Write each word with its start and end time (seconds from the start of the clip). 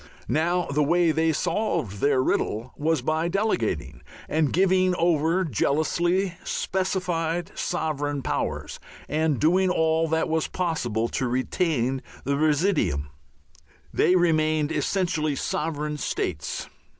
Now 0.27 0.65
the 0.65 0.81
way 0.81 1.11
they 1.11 1.31
solved 1.31 1.99
their 1.99 2.23
riddle 2.23 2.73
was 2.75 3.03
by 3.03 3.27
delegating 3.27 4.01
and 4.27 4.51
giving 4.51 4.95
over 4.95 5.45
jealously 5.45 6.33
specified 6.43 7.51
sovereign 7.53 8.23
powers 8.23 8.79
and 9.07 9.39
doing 9.39 9.69
all 9.69 10.07
that 10.07 10.27
was 10.27 10.47
possible 10.47 11.07
to 11.09 11.27
retain 11.27 12.01
the 12.23 12.35
residuum. 12.35 13.11
They 13.93 14.15
remained 14.15 14.71
essentially 14.71 15.35
sovereign 15.35 15.97
states. 15.99 16.67